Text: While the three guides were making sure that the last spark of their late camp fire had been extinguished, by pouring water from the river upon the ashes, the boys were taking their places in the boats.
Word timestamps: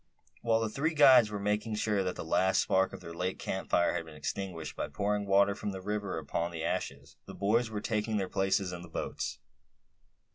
While 0.41 0.61
the 0.61 0.69
three 0.69 0.95
guides 0.95 1.29
were 1.29 1.37
making 1.37 1.75
sure 1.75 2.03
that 2.03 2.15
the 2.15 2.25
last 2.25 2.61
spark 2.63 2.91
of 2.91 3.01
their 3.01 3.13
late 3.13 3.37
camp 3.37 3.69
fire 3.69 3.93
had 3.93 4.03
been 4.03 4.15
extinguished, 4.15 4.75
by 4.75 4.87
pouring 4.87 5.27
water 5.27 5.53
from 5.53 5.73
the 5.73 5.79
river 5.79 6.17
upon 6.17 6.49
the 6.49 6.63
ashes, 6.63 7.17
the 7.27 7.35
boys 7.35 7.69
were 7.69 7.81
taking 7.81 8.17
their 8.17 8.27
places 8.27 8.71
in 8.73 8.81
the 8.81 8.89
boats. 8.89 9.37